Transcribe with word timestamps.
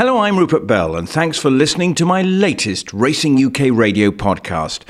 Hello, 0.00 0.16
I'm 0.16 0.38
Rupert 0.38 0.66
Bell, 0.66 0.96
and 0.96 1.06
thanks 1.06 1.36
for 1.36 1.50
listening 1.50 1.94
to 1.96 2.06
my 2.06 2.22
latest 2.22 2.90
Racing 2.94 3.36
UK 3.44 3.68
radio 3.70 4.10
podcast. 4.10 4.84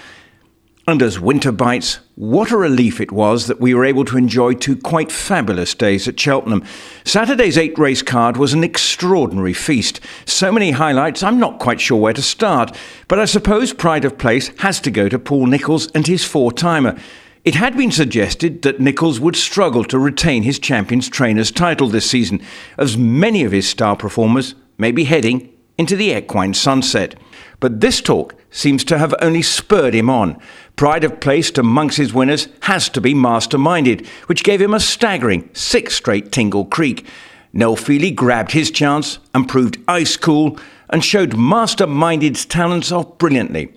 And 0.86 1.02
as 1.02 1.18
winter 1.18 1.50
bites, 1.50 1.98
what 2.14 2.52
a 2.52 2.56
relief 2.56 3.00
it 3.00 3.10
was 3.10 3.48
that 3.48 3.60
we 3.60 3.74
were 3.74 3.84
able 3.84 4.04
to 4.04 4.16
enjoy 4.16 4.54
two 4.54 4.76
quite 4.76 5.10
fabulous 5.10 5.74
days 5.74 6.06
at 6.06 6.20
Cheltenham. 6.20 6.62
Saturday's 7.04 7.58
eight 7.58 7.76
race 7.76 8.02
card 8.02 8.36
was 8.36 8.52
an 8.52 8.62
extraordinary 8.62 9.52
feast. 9.52 9.98
So 10.26 10.52
many 10.52 10.70
highlights, 10.70 11.24
I'm 11.24 11.40
not 11.40 11.58
quite 11.58 11.80
sure 11.80 12.00
where 12.00 12.12
to 12.12 12.22
start. 12.22 12.76
But 13.08 13.18
I 13.18 13.24
suppose 13.24 13.72
pride 13.72 14.04
of 14.04 14.16
place 14.16 14.56
has 14.58 14.78
to 14.82 14.92
go 14.92 15.08
to 15.08 15.18
Paul 15.18 15.46
Nicholls 15.46 15.90
and 15.90 16.06
his 16.06 16.24
four 16.24 16.52
timer. 16.52 16.96
It 17.44 17.56
had 17.56 17.76
been 17.76 17.90
suggested 17.90 18.62
that 18.62 18.78
Nicholls 18.78 19.18
would 19.18 19.34
struggle 19.34 19.82
to 19.86 19.98
retain 19.98 20.44
his 20.44 20.60
Champions 20.60 21.08
Trainers 21.08 21.50
title 21.50 21.88
this 21.88 22.08
season, 22.08 22.40
as 22.78 22.96
many 22.96 23.42
of 23.42 23.50
his 23.50 23.68
star 23.68 23.96
performers 23.96 24.54
may 24.80 24.90
be 24.90 25.04
heading 25.04 25.52
into 25.78 25.94
the 25.94 26.16
equine 26.16 26.54
sunset. 26.54 27.14
But 27.60 27.80
this 27.80 28.00
talk 28.00 28.34
seems 28.50 28.82
to 28.84 28.98
have 28.98 29.14
only 29.20 29.42
spurred 29.42 29.94
him 29.94 30.10
on. 30.10 30.40
Pride 30.74 31.04
of 31.04 31.20
place 31.20 31.50
to 31.52 31.62
Monks' 31.62 32.12
winners 32.12 32.48
has 32.62 32.88
to 32.90 33.00
be 33.00 33.14
masterminded, 33.14 34.06
which 34.26 34.42
gave 34.42 34.60
him 34.60 34.74
a 34.74 34.80
staggering 34.80 35.50
six 35.52 35.94
straight 35.94 36.32
Tingle 36.32 36.64
Creek. 36.64 37.06
Noel 37.52 37.76
Fehily 37.76 38.14
grabbed 38.14 38.52
his 38.52 38.70
chance 38.70 39.18
and 39.34 39.48
proved 39.48 39.78
ice 39.86 40.16
cool 40.16 40.58
and 40.88 41.04
showed 41.04 41.36
masterminded's 41.36 42.46
talents 42.46 42.90
off 42.90 43.18
brilliantly. 43.18 43.72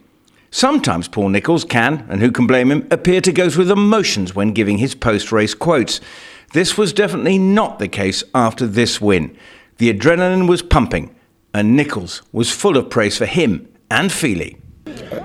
Sometimes 0.51 1.07
Paul 1.07 1.29
Nicholls 1.29 1.65
can, 1.65 2.05
and 2.09 2.21
who 2.21 2.31
can 2.31 2.45
blame 2.45 2.71
him, 2.71 2.88
appear 2.91 3.21
to 3.21 3.31
go 3.31 3.49
through 3.49 3.65
the 3.65 3.76
motions 3.76 4.35
when 4.35 4.54
giving 4.54 4.77
his 4.77 4.93
post 4.93 5.31
race 5.31 5.55
quotes. 5.55 5.99
This 6.54 6.77
was 6.77 6.93
definitely 6.93 7.40
not 7.40 7.79
the 7.79 7.88
case 7.88 8.23
after 8.35 8.67
this 8.67 9.01
win. 9.01 9.35
The 9.83 9.93
adrenaline 9.93 10.47
was 10.47 10.61
pumping, 10.61 11.13
and 11.53 11.75
Nicholls 11.75 12.21
was 12.31 12.49
full 12.49 12.77
of 12.77 12.89
praise 12.89 13.17
for 13.17 13.25
him 13.25 13.67
and 13.91 14.11
Fehily. 14.11 14.62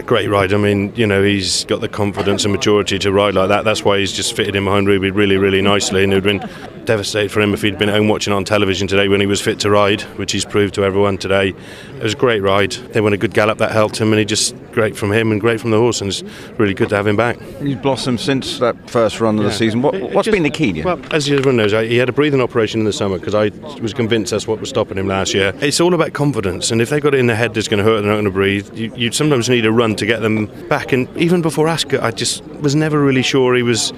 Great 0.07 0.29
ride. 0.29 0.53
I 0.53 0.57
mean, 0.57 0.95
you 0.95 1.07
know, 1.07 1.23
he's 1.23 1.65
got 1.65 1.81
the 1.81 1.89
confidence 1.89 2.45
and 2.45 2.53
maturity 2.53 2.99
to 3.01 3.13
ride 3.13 3.35
like 3.35 3.49
that. 3.49 3.65
That's 3.65 3.85
why 3.85 3.99
he's 3.99 4.13
just 4.13 4.35
fitted 4.35 4.57
in 4.57 4.65
behind 4.65 4.87
Ruby 4.87 5.11
really, 5.11 5.37
really 5.37 5.63
nicely. 5.63 6.05
And 6.05 6.13
it 6.13 6.17
would 6.17 6.25
have 6.25 6.41
been 6.41 6.85
devastated 6.89 7.31
for 7.31 7.43
him 7.43 7.53
if 7.53 7.61
he'd 7.61 7.79
been 7.79 7.91
at 7.91 7.95
home 7.95 8.09
watching 8.09 8.33
on 8.33 8.45
television 8.45 8.89
today 8.89 9.09
when 9.09 9.21
he 9.21 9.27
was 9.27 9.43
fit 9.43 9.61
to 9.61 9.71
ride, 9.71 10.01
which 10.17 10.33
he's 10.33 10.47
proved 10.47 10.75
to 10.75 10.85
everyone 10.85 11.19
today. 11.19 11.51
It 11.51 12.03
was 12.03 12.15
a 12.15 12.17
great 12.17 12.41
ride. 12.41 12.73
They 12.73 13.03
went 13.03 13.15
a 13.15 13.19
good 13.19 13.35
gallop 13.35 13.59
that 13.59 13.73
helped 13.73 14.01
him, 14.01 14.11
and 14.11 14.19
he 14.19 14.25
just 14.25 14.57
great 14.73 14.97
from 14.97 15.13
him 15.13 15.31
and 15.31 15.39
great 15.39 15.61
from 15.61 15.71
the 15.71 15.77
horse. 15.77 16.01
And 16.01 16.09
it's 16.09 16.23
really 16.59 16.73
good 16.73 16.89
to 16.89 16.97
have 16.97 17.07
him 17.07 17.17
back. 17.17 17.39
He's 17.61 17.77
blossomed 17.77 18.21
since 18.21 18.59
that 18.61 18.89
first 18.89 19.21
run 19.21 19.37
of 19.37 19.45
yeah. 19.45 19.51
the 19.51 19.55
season. 19.55 19.83
What, 19.83 19.95
has 19.95 20.29
been 20.29 20.45
the 20.45 20.51
key? 20.51 20.83
Well, 20.83 20.99
as 21.11 21.31
everyone 21.31 21.57
knows, 21.57 21.73
he 21.73 21.99
had 21.99 22.09
a 22.09 22.13
breathing 22.13 22.41
operation 22.41 22.81
in 22.81 22.87
the 22.87 22.93
summer 22.93 23.19
because 23.19 23.35
I 23.35 23.51
was 23.81 23.93
convinced 23.93 24.31
that's 24.31 24.47
what 24.47 24.59
was 24.59 24.71
stopping 24.71 24.97
him 24.97 25.09
last 25.09 25.35
year. 25.35 25.53
It's 25.61 25.81
all 25.81 25.93
about 25.93 26.15
confidence, 26.15 26.71
and 26.71 26.81
if 26.81 26.89
they've 26.89 27.03
got 27.03 27.15
it 27.15 27.21
in 27.21 27.27
their 27.27 27.37
head 27.37 27.53
that's 27.53 27.69
going 27.69 27.85
to 27.85 27.85
hurt, 27.85 28.01
they're 28.01 28.11
not 28.11 28.17
going 28.17 28.25
to 28.25 28.31
breathe. 28.31 28.75
You, 28.77 28.95
you 28.97 29.13
sometimes 29.13 29.51
need 29.51 29.67
a 29.67 29.73
run 29.79 29.95
to 29.97 30.07
get 30.07 30.21
them 30.21 30.47
back. 30.69 30.93
And 30.93 31.09
even 31.17 31.41
before 31.41 31.69
Ascot, 31.69 32.03
I 32.03 32.11
just 32.11 32.45
was 32.67 32.75
never 32.75 33.03
really 33.03 33.23
sure 33.23 33.55
he 33.55 33.63
was 33.63 33.93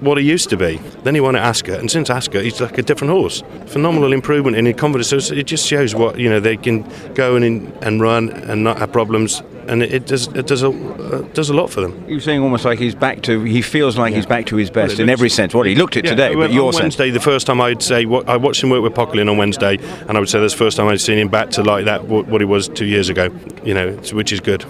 what 0.00 0.18
he 0.18 0.24
used 0.24 0.50
to 0.50 0.56
be. 0.56 0.76
Then 1.02 1.14
he 1.14 1.20
won 1.20 1.36
at 1.36 1.42
Ascot, 1.42 1.80
and 1.80 1.90
since 1.90 2.10
Ascot, 2.10 2.42
he's 2.42 2.60
like 2.60 2.78
a 2.78 2.82
different 2.82 3.12
horse. 3.12 3.42
Phenomenal 3.66 4.12
improvement 4.12 4.56
in 4.56 4.66
his 4.66 4.76
confidence. 4.76 5.08
So 5.08 5.34
it 5.34 5.46
just 5.46 5.66
shows 5.66 5.94
what 5.94 6.18
you 6.18 6.28
know 6.28 6.40
they 6.40 6.56
can 6.56 6.84
go 7.14 7.36
and 7.36 7.44
and 7.82 8.00
run 8.00 8.30
and 8.30 8.64
not 8.64 8.78
have 8.78 8.92
problems, 8.92 9.42
and 9.68 9.82
it, 9.82 9.92
it 9.92 10.06
does 10.06 10.28
it 10.28 10.46
does 10.46 10.62
a 10.62 10.68
uh, 10.70 11.22
does 11.32 11.50
a 11.50 11.54
lot 11.54 11.70
for 11.70 11.80
them. 11.80 12.04
You're 12.08 12.20
saying 12.20 12.40
almost 12.40 12.64
like 12.64 12.78
he's 12.78 12.94
back 12.94 13.22
to 13.22 13.42
he 13.44 13.62
feels 13.62 13.96
like 13.96 14.10
yeah. 14.10 14.16
he's 14.16 14.26
back 14.26 14.46
to 14.46 14.56
his 14.56 14.70
best 14.70 14.94
well, 14.94 15.02
in 15.02 15.08
every 15.08 15.28
sense. 15.28 15.54
What 15.54 15.66
he 15.66 15.74
looked 15.74 15.96
at 15.96 16.04
yeah, 16.04 16.10
today, 16.10 16.34
but 16.34 16.52
your 16.52 16.68
on 16.68 16.74
Wednesday, 16.74 17.10
sense. 17.10 17.14
the 17.14 17.30
first 17.30 17.46
time 17.46 17.60
I'd 17.60 17.82
say 17.82 18.04
what 18.04 18.28
I 18.28 18.36
watched 18.36 18.62
him 18.62 18.70
work 18.70 18.82
with 18.82 18.94
Poquelin 18.94 19.30
on 19.30 19.36
Wednesday, 19.36 19.78
and 20.08 20.16
I 20.16 20.20
would 20.20 20.28
say 20.28 20.40
that's 20.40 20.54
the 20.54 20.58
first 20.58 20.76
time 20.76 20.88
I'd 20.88 21.00
seen 21.00 21.18
him 21.18 21.28
back 21.28 21.50
to 21.50 21.62
like 21.62 21.84
that 21.86 22.04
what, 22.04 22.26
what 22.26 22.40
he 22.40 22.44
was 22.44 22.68
two 22.68 22.86
years 22.86 23.08
ago. 23.08 23.30
You 23.64 23.74
know, 23.74 23.92
which 24.12 24.32
is 24.32 24.40
good. 24.40 24.64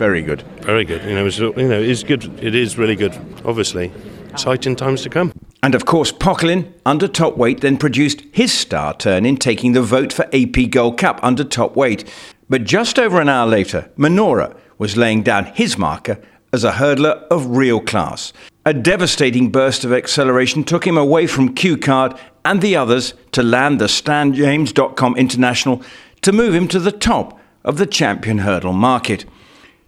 Very 0.00 0.22
good. 0.22 0.40
Very 0.62 0.86
good. 0.86 1.04
You 1.04 1.14
know, 1.14 1.26
it's, 1.26 1.38
you 1.38 1.52
know, 1.52 1.78
it's 1.78 2.02
good. 2.04 2.24
It 2.42 2.54
is 2.54 2.78
really 2.78 2.96
good. 2.96 3.14
Obviously, 3.44 3.92
exciting 4.30 4.74
times 4.74 5.02
to 5.02 5.10
come. 5.10 5.30
And 5.62 5.74
of 5.74 5.84
course, 5.84 6.10
Poquelin, 6.10 6.72
under 6.86 7.06
top 7.06 7.36
weight, 7.36 7.60
then 7.60 7.76
produced 7.76 8.22
his 8.32 8.50
star 8.50 8.96
turn 8.96 9.26
in 9.26 9.36
taking 9.36 9.74
the 9.74 9.82
vote 9.82 10.10
for 10.10 10.24
AP 10.32 10.70
Gold 10.70 10.96
Cup 10.96 11.20
under 11.22 11.44
top 11.44 11.76
weight. 11.76 12.10
But 12.48 12.64
just 12.64 12.98
over 12.98 13.20
an 13.20 13.28
hour 13.28 13.46
later, 13.46 13.90
Menorah 13.98 14.56
was 14.78 14.96
laying 14.96 15.22
down 15.22 15.44
his 15.44 15.76
marker 15.76 16.18
as 16.50 16.64
a 16.64 16.72
hurdler 16.72 17.26
of 17.30 17.54
real 17.54 17.78
class. 17.78 18.32
A 18.64 18.72
devastating 18.72 19.50
burst 19.50 19.84
of 19.84 19.92
acceleration 19.92 20.64
took 20.64 20.86
him 20.86 20.96
away 20.96 21.26
from 21.26 21.54
Cue 21.54 21.76
Card 21.76 22.18
and 22.42 22.62
the 22.62 22.74
others 22.74 23.12
to 23.32 23.42
land 23.42 23.78
the 23.78 23.84
StanJames.com 23.84 25.16
International 25.16 25.82
to 26.22 26.32
move 26.32 26.54
him 26.54 26.68
to 26.68 26.78
the 26.78 26.90
top 26.90 27.38
of 27.64 27.76
the 27.76 27.84
champion 27.84 28.38
hurdle 28.38 28.72
market. 28.72 29.26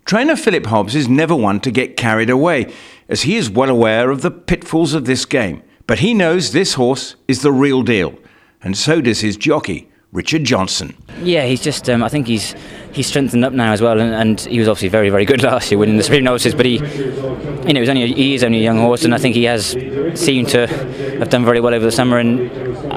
Trainer 0.05 0.37
Philip 0.37 0.67
Hobbs 0.67 0.95
is 0.95 1.09
never 1.09 1.35
one 1.35 1.61
to 1.61 1.71
get 1.71 1.97
carried 1.97 2.31
away, 2.31 2.73
as 3.09 3.23
he 3.23 3.37
is 3.37 3.49
well 3.49 3.71
aware 3.71 4.11
of 4.11 4.23
the 4.23 4.31
pitfalls 4.31 4.95
of 4.95 5.05
this 5.05 5.25
game. 5.25 5.63
But 5.87 6.01
he 6.01 6.13
knows 6.13 6.53
this 6.53 6.75
horse 6.75 7.17
is 7.29 7.43
the 7.43 7.53
real 7.53 7.83
deal, 7.83 8.19
and 8.63 8.77
so 8.77 9.01
does 9.01 9.21
his 9.21 9.37
jockey, 9.37 9.89
Richard 10.13 10.45
Johnson. 10.45 10.95
Yeah, 11.23 11.47
he's 11.47 11.63
just, 11.63 11.89
um, 11.89 12.03
I 12.03 12.09
think 12.11 12.27
he's 12.27 12.55
he's 12.93 13.07
strengthened 13.07 13.45
up 13.47 13.55
now 13.55 13.73
as 13.73 13.81
well, 13.81 13.99
and, 13.99 14.15
and, 14.15 14.41
he 14.41 14.59
was 14.59 14.69
obviously 14.69 14.91
very, 14.91 15.09
very 15.09 15.25
good 15.25 15.43
last 15.51 15.71
year 15.71 15.79
winning 15.79 15.97
the 15.97 16.03
Supreme 16.03 16.25
Novices. 16.25 16.55
But 16.55 16.67
he, 16.67 16.75
you 16.77 17.73
know, 17.73 17.81
he's 17.81 17.89
only 17.89 18.03
a, 18.03 18.07
he 18.07 18.35
is 18.35 18.45
only 18.45 18.59
a 18.59 18.63
young 18.63 18.79
horse, 18.79 19.05
and 19.05 19.15
I 19.15 19.19
think 19.19 19.35
he 19.35 19.45
has 19.45 19.71
seemed 20.15 20.51
to 20.51 20.67
have 20.67 21.31
done 21.31 21.47
very 21.47 21.61
well 21.61 21.73
over 21.73 21.85
the 21.85 21.93
summer. 21.93 22.19
And 22.19 22.51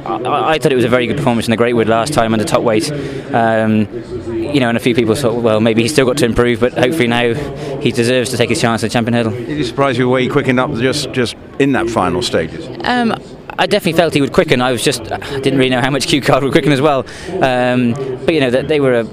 I, 0.06 0.52
I 0.52 0.60
thought 0.60 0.74
it 0.74 0.76
was 0.76 0.84
a 0.84 0.90
very 0.90 1.08
good 1.08 1.16
performance 1.16 1.48
in 1.48 1.52
the 1.52 1.58
Greatwood 1.58 1.88
last 1.88 2.14
time 2.14 2.34
under 2.34 2.46
top 2.46 2.64
weight. 2.64 2.92
Um, 3.34 3.88
you 4.34 4.60
know, 4.60 4.68
and 4.68 4.78
a 4.78 4.82
few 4.82 4.94
people 4.94 5.16
thought, 5.16 5.42
well, 5.42 5.62
maybe 5.62 5.82
he's 5.82 5.94
still 5.94 6.06
got 6.06 6.18
to 6.18 6.26
improve, 6.26 6.60
but 6.60 6.74
hopefully 6.74 7.08
now 7.08 7.34
he 7.80 7.92
deserves 7.92 8.30
to 8.32 8.38
take 8.38 8.50
his 8.50 8.60
chance 8.60 8.84
at 8.84 8.90
the 8.90 8.94
champion 8.94 9.14
hurdle. 9.14 9.32
Did 9.32 9.58
he 9.58 9.64
surprise 9.64 9.98
you 9.98 10.06
the 10.06 10.10
way 10.10 10.24
he 10.24 10.30
quickened 10.30 10.60
up 10.60 10.74
just 10.74 11.12
just 11.14 11.36
in 11.60 11.72
that 11.74 11.90
final 11.90 12.22
stages? 12.22 12.68
Um, 12.86 13.14
I 13.58 13.68
definitely 13.68 13.98
felt 13.98 14.14
he 14.14 14.22
would 14.22 14.34
quicken. 14.34 14.62
I 14.62 14.72
was 14.72 14.84
just 14.84 15.12
I 15.12 15.40
didn't 15.40 15.58
really 15.58 15.70
know 15.70 15.82
how 15.82 15.90
much 15.90 16.08
Cue 16.08 16.22
Card 16.22 16.44
would 16.44 16.52
quicken 16.52 16.72
as 16.72 16.82
well. 16.82 17.06
Um, 17.42 17.94
but 18.26 18.34
you 18.34 18.40
know 18.42 18.52
that 18.52 18.68
they 18.68 18.80
were 18.80 19.00
a 19.00 19.04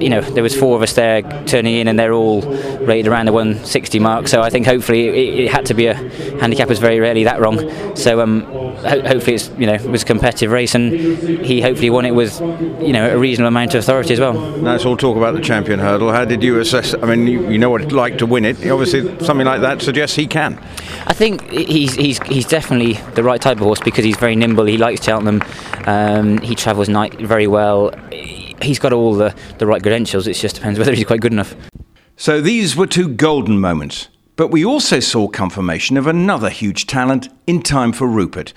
you 0.00 0.08
know, 0.08 0.20
there 0.20 0.42
was 0.42 0.56
four 0.56 0.76
of 0.76 0.82
us 0.82 0.94
there 0.94 1.22
turning 1.46 1.74
in, 1.74 1.88
and 1.88 1.98
they're 1.98 2.12
all 2.12 2.42
rated 2.84 3.06
around 3.06 3.26
the 3.26 3.32
160 3.32 3.98
mark. 3.98 4.28
So 4.28 4.42
I 4.42 4.50
think 4.50 4.66
hopefully 4.66 5.08
it, 5.08 5.44
it 5.44 5.50
had 5.50 5.66
to 5.66 5.74
be 5.74 5.86
a 5.86 5.94
handicap 5.94 6.68
was 6.68 6.78
very 6.78 7.00
rarely 7.00 7.24
that 7.24 7.40
wrong. 7.40 7.96
So 7.96 8.20
um, 8.20 8.42
ho- 8.42 9.02
hopefully 9.02 9.34
it's 9.34 9.50
you 9.58 9.66
know 9.66 9.74
it 9.74 9.88
was 9.88 10.02
a 10.02 10.06
competitive 10.06 10.50
race, 10.50 10.74
and 10.74 10.92
he 10.92 11.60
hopefully 11.60 11.90
won 11.90 12.04
it 12.06 12.14
with 12.14 12.40
you 12.40 12.92
know 12.92 13.10
a 13.10 13.18
reasonable 13.18 13.48
amount 13.48 13.74
of 13.74 13.80
authority 13.80 14.12
as 14.14 14.20
well. 14.20 14.34
Now 14.34 14.72
let's 14.72 14.84
all 14.84 14.96
talk 14.96 15.16
about 15.16 15.34
the 15.34 15.40
champion 15.40 15.78
hurdle. 15.78 16.12
How 16.12 16.24
did 16.24 16.42
you 16.42 16.58
assess? 16.58 16.94
I 16.94 17.06
mean, 17.14 17.26
you, 17.26 17.48
you 17.50 17.58
know 17.58 17.70
what 17.70 17.82
it's 17.82 17.92
like 17.92 18.18
to 18.18 18.26
win 18.26 18.44
it. 18.44 18.56
Obviously, 18.68 19.02
something 19.24 19.46
like 19.46 19.60
that 19.60 19.82
suggests 19.82 20.16
he 20.16 20.26
can. 20.26 20.58
I 21.06 21.14
think 21.14 21.48
he's 21.50 21.94
he's 21.94 22.20
he's 22.24 22.46
definitely 22.46 22.94
the 23.14 23.22
right 23.22 23.40
type 23.40 23.58
of 23.58 23.64
horse 23.64 23.80
because 23.80 24.04
he's 24.04 24.16
very 24.16 24.36
nimble. 24.36 24.64
He 24.64 24.76
likes 24.76 25.04
Cheltenham. 25.04 25.42
Um, 25.86 26.38
he 26.38 26.54
travels 26.54 26.88
night 26.88 27.14
very 27.14 27.46
well 27.46 27.92
he's 28.68 28.78
got 28.78 28.92
all 28.92 29.14
the, 29.14 29.34
the 29.58 29.66
right 29.66 29.82
credentials. 29.82 30.26
It 30.26 30.34
just 30.34 30.54
depends 30.54 30.78
whether 30.78 30.94
he's 30.94 31.06
quite 31.06 31.20
good 31.20 31.32
enough. 31.32 31.56
So 32.16 32.40
these 32.40 32.76
were 32.76 32.86
two 32.86 33.08
golden 33.08 33.58
moments. 33.58 34.08
But 34.36 34.52
we 34.52 34.64
also 34.64 35.00
saw 35.00 35.26
confirmation 35.26 35.96
of 35.96 36.06
another 36.06 36.48
huge 36.48 36.86
talent 36.86 37.28
in 37.48 37.60
time 37.60 37.92
for 37.92 38.06
Rupert. 38.06 38.52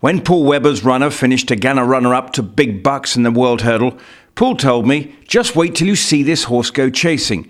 When 0.00 0.22
Paul 0.22 0.44
Webber's 0.44 0.84
runner 0.84 1.10
finished 1.10 1.50
a 1.52 1.56
runner 1.56 2.14
up 2.14 2.32
to 2.32 2.42
Big 2.42 2.82
Buck's 2.82 3.16
in 3.16 3.22
the 3.22 3.30
world 3.30 3.62
hurdle, 3.62 3.96
Paul 4.34 4.56
told 4.56 4.88
me, 4.88 5.14
just 5.28 5.54
wait 5.54 5.76
till 5.76 5.86
you 5.86 5.94
see 5.94 6.22
this 6.24 6.44
horse 6.44 6.70
go 6.70 6.90
chasing. 6.90 7.48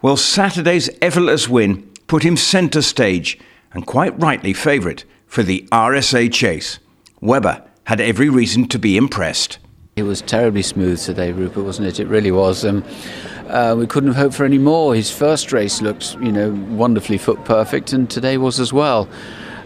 Well, 0.00 0.16
Saturday's 0.16 0.90
effortless 1.02 1.48
win 1.48 1.90
put 2.06 2.22
him 2.22 2.36
centre 2.36 2.82
stage, 2.82 3.38
and 3.72 3.86
quite 3.86 4.20
rightly 4.20 4.52
favourite, 4.52 5.04
for 5.26 5.42
the 5.42 5.66
RSA 5.72 6.32
chase. 6.32 6.78
Weber 7.20 7.64
had 7.84 8.00
every 8.00 8.28
reason 8.28 8.68
to 8.68 8.78
be 8.78 8.96
impressed. 8.96 9.58
It 9.98 10.04
was 10.04 10.22
terribly 10.22 10.62
smooth 10.62 11.02
today, 11.02 11.32
Rupert, 11.32 11.64
wasn't 11.64 11.88
it? 11.88 11.98
It 11.98 12.06
really 12.06 12.30
was. 12.30 12.64
Um, 12.64 12.84
uh, 13.48 13.74
we 13.76 13.84
couldn't 13.84 14.10
have 14.10 14.16
hoped 14.16 14.34
for 14.36 14.44
any 14.44 14.56
more. 14.58 14.94
His 14.94 15.10
first 15.10 15.52
race 15.52 15.82
looked, 15.82 16.14
you 16.20 16.30
know, 16.30 16.52
wonderfully 16.70 17.18
foot 17.18 17.44
perfect, 17.44 17.92
and 17.92 18.08
today 18.08 18.38
was 18.38 18.60
as 18.60 18.72
well. 18.72 19.08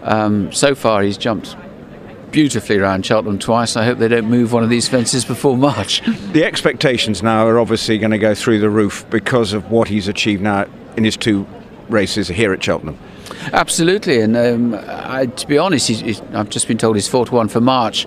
Um, 0.03 0.51
so 0.51 0.75
far, 0.75 1.03
he's 1.03 1.19
jumped 1.19 1.55
beautifully 2.31 2.79
around 2.79 3.05
Cheltenham 3.05 3.39
twice. 3.39 3.77
I 3.77 3.85
hope 3.85 3.99
they 3.99 4.09
don't 4.09 4.31
move 4.31 4.55
one 4.55 4.63
of 4.63 4.71
these 4.71 4.89
fences 4.89 5.27
before 5.27 5.57
March. 5.57 6.01
The 6.33 6.45
expectations 6.45 7.23
now 7.23 7.47
are 7.47 7.59
obviously 7.59 7.99
going 7.99 8.13
to 8.13 8.19
go 8.19 8.35
through 8.35 8.61
the 8.61 8.71
roof 8.71 9.05
because 9.11 9.53
of 9.53 9.71
what 9.71 9.89
he's 9.89 10.09
achieved 10.09 10.41
now 10.41 10.65
in 10.97 11.05
his 11.05 11.15
two 11.15 11.47
races 11.91 12.29
here 12.29 12.55
at 12.55 12.65
Cheltenham. 12.65 12.99
Absolutely, 13.53 14.21
and 14.21 14.37
um, 14.37 14.75
I, 14.89 15.27
to 15.27 15.47
be 15.47 15.59
honest, 15.59 15.89
he's, 15.89 16.01
he's, 16.01 16.21
I've 16.33 16.51
just 16.51 16.69
been 16.69 16.79
told 16.79 16.97
he's 16.97 17.09
4 17.09 17.27
to 17.27 17.35
1 17.35 17.49
for 17.49 17.61
March. 17.61 18.07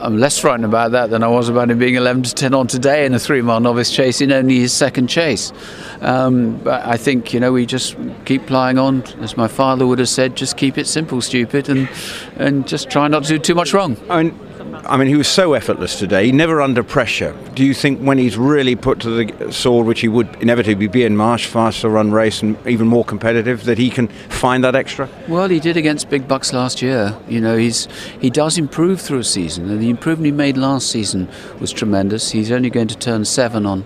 I'm 0.00 0.18
less 0.18 0.38
frightened 0.38 0.64
about 0.64 0.92
that 0.92 1.10
than 1.10 1.24
I 1.24 1.28
was 1.28 1.48
about 1.48 1.70
him 1.70 1.78
being 1.78 1.96
11 1.96 2.22
to 2.24 2.34
10 2.34 2.54
on 2.54 2.68
today 2.68 3.04
in 3.04 3.14
a 3.14 3.18
three 3.18 3.42
mile 3.42 3.58
novice 3.58 3.90
chase 3.90 4.20
in 4.20 4.30
only 4.30 4.60
his 4.60 4.72
second 4.72 5.08
chase. 5.08 5.52
Um, 6.00 6.58
but 6.58 6.86
I 6.86 6.96
think, 6.96 7.34
you 7.34 7.40
know, 7.40 7.52
we 7.52 7.66
just 7.66 7.96
keep 8.24 8.46
plying 8.46 8.78
on. 8.78 9.02
As 9.20 9.36
my 9.36 9.48
father 9.48 9.86
would 9.86 9.98
have 9.98 10.08
said, 10.08 10.36
just 10.36 10.56
keep 10.56 10.78
it 10.78 10.86
simple, 10.86 11.20
stupid, 11.20 11.68
and, 11.68 11.88
and 12.36 12.68
just 12.68 12.90
try 12.90 13.08
not 13.08 13.24
to 13.24 13.28
do 13.28 13.38
too 13.38 13.56
much 13.56 13.74
wrong. 13.74 13.96
I 14.08 14.22
mean, 14.22 14.38
I 14.74 14.96
mean, 14.96 15.08
he 15.08 15.16
was 15.16 15.28
so 15.28 15.54
effortless 15.54 15.98
today, 15.98 16.30
never 16.32 16.60
under 16.60 16.82
pressure. 16.82 17.36
Do 17.54 17.64
you 17.64 17.74
think 17.74 18.00
when 18.00 18.18
he's 18.18 18.36
really 18.36 18.76
put 18.76 19.00
to 19.00 19.10
the 19.10 19.52
sword, 19.52 19.86
which 19.86 20.00
he 20.00 20.08
would 20.08 20.28
inevitably 20.40 20.88
be 20.88 21.04
in 21.04 21.16
Marsh, 21.16 21.46
faster 21.46 21.88
run 21.88 22.10
race 22.10 22.42
and 22.42 22.56
even 22.66 22.86
more 22.86 23.04
competitive, 23.04 23.64
that 23.64 23.78
he 23.78 23.90
can 23.90 24.08
find 24.08 24.64
that 24.64 24.74
extra? 24.74 25.08
Well, 25.28 25.48
he 25.48 25.60
did 25.60 25.76
against 25.76 26.08
Big 26.10 26.26
Buck's 26.26 26.52
last 26.52 26.82
year. 26.82 27.18
You 27.28 27.40
know, 27.40 27.56
he's 27.56 27.88
he 28.20 28.30
does 28.30 28.58
improve 28.58 29.00
through 29.00 29.20
a 29.20 29.24
season, 29.24 29.70
and 29.70 29.80
the 29.80 29.90
improvement 29.90 30.26
he 30.26 30.32
made 30.32 30.56
last 30.56 30.90
season 30.90 31.28
was 31.60 31.72
tremendous. 31.72 32.30
He's 32.30 32.50
only 32.50 32.70
going 32.70 32.88
to 32.88 32.96
turn 32.96 33.24
seven 33.24 33.66
on 33.66 33.84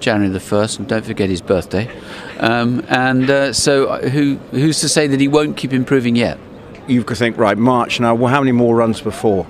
January 0.00 0.32
the 0.32 0.40
first, 0.40 0.78
and 0.78 0.88
don't 0.88 1.04
forget 1.04 1.28
his 1.28 1.40
birthday. 1.40 1.90
Um, 2.38 2.84
and 2.88 3.28
uh, 3.28 3.52
so, 3.52 3.88
uh, 3.88 4.08
who 4.08 4.36
who's 4.50 4.80
to 4.80 4.88
say 4.88 5.06
that 5.06 5.20
he 5.20 5.28
won't 5.28 5.56
keep 5.56 5.72
improving 5.72 6.16
yet? 6.16 6.38
You 6.88 7.04
could 7.04 7.18
think, 7.18 7.36
right, 7.36 7.58
March 7.58 8.00
now. 8.00 8.14
Well, 8.14 8.32
how 8.32 8.40
many 8.40 8.52
more 8.52 8.74
runs 8.74 9.02
before? 9.02 9.46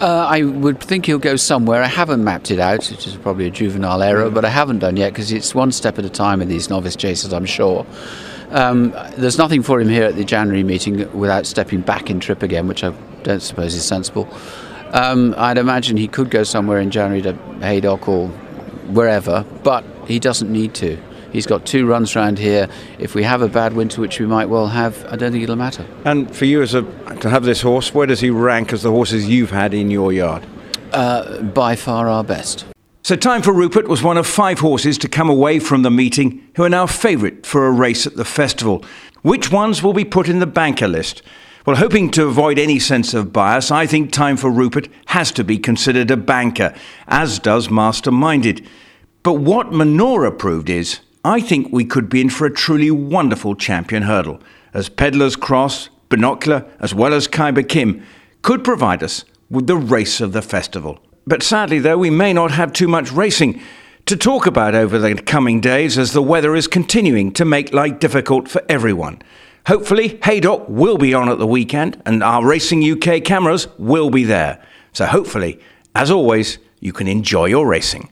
Uh, 0.00 0.26
I 0.30 0.44
would 0.44 0.80
think 0.80 1.06
he'll 1.06 1.18
go 1.18 1.34
somewhere. 1.34 1.82
I 1.82 1.88
haven't 1.88 2.22
mapped 2.22 2.52
it 2.52 2.60
out, 2.60 2.88
which 2.88 3.04
is 3.04 3.16
probably 3.16 3.48
a 3.48 3.50
juvenile 3.50 4.00
error, 4.00 4.30
but 4.30 4.44
I 4.44 4.48
haven't 4.48 4.78
done 4.78 4.96
yet 4.96 5.12
because 5.12 5.32
it's 5.32 5.56
one 5.56 5.72
step 5.72 5.98
at 5.98 6.04
a 6.04 6.08
time 6.08 6.40
in 6.40 6.48
these 6.48 6.70
novice 6.70 6.94
chases, 6.94 7.32
I'm 7.32 7.46
sure. 7.46 7.84
Um, 8.50 8.94
there's 9.16 9.38
nothing 9.38 9.62
for 9.62 9.80
him 9.80 9.88
here 9.88 10.04
at 10.04 10.14
the 10.14 10.24
January 10.24 10.62
meeting 10.62 11.12
without 11.18 11.46
stepping 11.46 11.80
back 11.80 12.10
in 12.10 12.20
trip 12.20 12.44
again, 12.44 12.68
which 12.68 12.84
I 12.84 12.94
don't 13.24 13.42
suppose 13.42 13.74
is 13.74 13.84
sensible. 13.84 14.28
Um, 14.92 15.34
I'd 15.36 15.58
imagine 15.58 15.96
he 15.96 16.08
could 16.08 16.30
go 16.30 16.44
somewhere 16.44 16.78
in 16.78 16.92
January 16.92 17.22
to 17.22 17.34
Haydock 17.60 18.08
or 18.08 18.28
wherever, 18.88 19.44
but 19.64 19.84
he 20.06 20.20
doesn't 20.20 20.50
need 20.50 20.74
to. 20.74 20.96
He's 21.32 21.46
got 21.46 21.66
two 21.66 21.86
runs 21.86 22.16
round 22.16 22.38
here. 22.38 22.68
If 22.98 23.14
we 23.14 23.22
have 23.22 23.42
a 23.42 23.48
bad 23.48 23.74
winter, 23.74 24.00
which 24.00 24.18
we 24.18 24.26
might 24.26 24.46
well 24.46 24.68
have, 24.68 25.04
I 25.06 25.16
don't 25.16 25.32
think 25.32 25.44
it'll 25.44 25.56
matter. 25.56 25.86
And 26.04 26.34
for 26.34 26.44
you 26.44 26.62
as 26.62 26.74
a 26.74 26.82
to 27.20 27.30
have 27.30 27.44
this 27.44 27.62
horse, 27.62 27.94
where 27.94 28.06
does 28.06 28.20
he 28.20 28.30
rank 28.30 28.72
as 28.72 28.82
the 28.82 28.90
horses 28.90 29.28
you've 29.28 29.50
had 29.50 29.74
in 29.74 29.90
your 29.90 30.12
yard? 30.12 30.46
Uh, 30.92 31.42
by 31.42 31.76
far 31.76 32.08
our 32.08 32.24
best. 32.24 32.64
So 33.02 33.16
Time 33.16 33.42
for 33.42 33.52
Rupert 33.52 33.88
was 33.88 34.02
one 34.02 34.18
of 34.18 34.26
five 34.26 34.58
horses 34.58 34.98
to 34.98 35.08
come 35.08 35.30
away 35.30 35.58
from 35.58 35.82
the 35.82 35.90
meeting 35.90 36.46
who 36.56 36.64
are 36.64 36.68
now 36.68 36.86
favourite 36.86 37.46
for 37.46 37.66
a 37.66 37.70
race 37.70 38.06
at 38.06 38.16
the 38.16 38.24
festival. 38.24 38.84
Which 39.22 39.50
ones 39.50 39.82
will 39.82 39.94
be 39.94 40.04
put 40.04 40.28
in 40.28 40.40
the 40.40 40.46
banker 40.46 40.88
list? 40.88 41.22
Well, 41.64 41.76
hoping 41.76 42.10
to 42.12 42.26
avoid 42.26 42.58
any 42.58 42.78
sense 42.78 43.14
of 43.14 43.32
bias, 43.32 43.70
I 43.70 43.86
think 43.86 44.12
Time 44.12 44.36
for 44.36 44.50
Rupert 44.50 44.88
has 45.06 45.32
to 45.32 45.44
be 45.44 45.58
considered 45.58 46.10
a 46.10 46.16
banker, 46.16 46.74
as 47.06 47.38
does 47.38 47.68
Masterminded. 47.68 48.66
But 49.22 49.34
what 49.34 49.70
Menorah 49.70 50.38
proved 50.38 50.70
is 50.70 51.00
I 51.28 51.42
think 51.42 51.70
we 51.70 51.84
could 51.84 52.08
be 52.08 52.22
in 52.22 52.30
for 52.30 52.46
a 52.46 52.50
truly 52.50 52.90
wonderful 52.90 53.54
champion 53.54 54.04
hurdle, 54.04 54.40
as 54.72 54.88
Peddler's 54.88 55.36
Cross, 55.36 55.90
Binocular, 56.08 56.64
as 56.80 56.94
well 56.94 57.12
as 57.12 57.28
Khyber 57.28 57.62
Kim 57.62 58.02
could 58.40 58.64
provide 58.64 59.02
us 59.02 59.26
with 59.50 59.66
the 59.66 59.76
race 59.76 60.22
of 60.22 60.32
the 60.32 60.40
festival. 60.40 60.98
But 61.26 61.42
sadly, 61.42 61.80
though, 61.80 61.98
we 61.98 62.08
may 62.08 62.32
not 62.32 62.52
have 62.52 62.72
too 62.72 62.88
much 62.88 63.12
racing 63.12 63.60
to 64.06 64.16
talk 64.16 64.46
about 64.46 64.74
over 64.74 64.98
the 64.98 65.16
coming 65.16 65.60
days 65.60 65.98
as 65.98 66.14
the 66.14 66.22
weather 66.22 66.56
is 66.56 66.66
continuing 66.66 67.30
to 67.32 67.44
make 67.44 67.74
life 67.74 67.98
difficult 67.98 68.48
for 68.48 68.62
everyone. 68.66 69.20
Hopefully, 69.66 70.18
Haydock 70.24 70.66
will 70.66 70.96
be 70.96 71.12
on 71.12 71.28
at 71.28 71.36
the 71.36 71.46
weekend 71.46 72.00
and 72.06 72.22
our 72.22 72.42
Racing 72.42 72.82
UK 72.82 73.22
cameras 73.22 73.68
will 73.76 74.08
be 74.08 74.24
there. 74.24 74.64
So 74.94 75.04
hopefully, 75.04 75.60
as 75.94 76.10
always, 76.10 76.56
you 76.80 76.94
can 76.94 77.06
enjoy 77.06 77.48
your 77.48 77.66
racing. 77.66 78.08